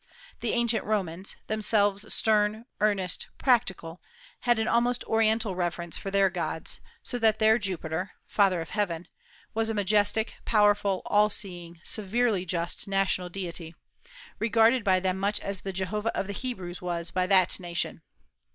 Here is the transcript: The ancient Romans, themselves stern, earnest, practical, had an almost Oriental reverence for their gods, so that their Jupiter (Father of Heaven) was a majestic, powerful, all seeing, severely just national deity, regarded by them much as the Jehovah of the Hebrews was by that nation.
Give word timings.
The 0.39 0.53
ancient 0.53 0.83
Romans, 0.83 1.35
themselves 1.45 2.11
stern, 2.11 2.65
earnest, 2.79 3.27
practical, 3.37 4.01
had 4.39 4.57
an 4.57 4.67
almost 4.67 5.03
Oriental 5.03 5.53
reverence 5.53 5.95
for 5.95 6.09
their 6.09 6.27
gods, 6.31 6.79
so 7.03 7.19
that 7.19 7.37
their 7.37 7.59
Jupiter 7.59 8.13
(Father 8.25 8.61
of 8.61 8.71
Heaven) 8.71 9.07
was 9.53 9.69
a 9.69 9.75
majestic, 9.75 10.37
powerful, 10.43 11.03
all 11.05 11.29
seeing, 11.29 11.79
severely 11.83 12.47
just 12.47 12.87
national 12.87 13.29
deity, 13.29 13.75
regarded 14.39 14.83
by 14.83 14.99
them 14.99 15.19
much 15.19 15.39
as 15.39 15.61
the 15.61 15.71
Jehovah 15.71 16.17
of 16.17 16.25
the 16.25 16.33
Hebrews 16.33 16.81
was 16.81 17.11
by 17.11 17.27
that 17.27 17.59
nation. 17.59 18.01